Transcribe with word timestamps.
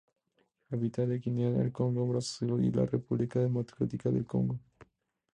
Habita 0.71 1.03
en 1.03 1.21
Guinea 1.21 1.61
el 1.61 1.71
Congo 1.71 2.07
Brazzaville 2.07 2.65
y 2.65 2.71
la 2.71 2.87
República 2.87 3.39
Democrática 3.39 4.09
del 4.09 4.25
Congo 4.25 4.57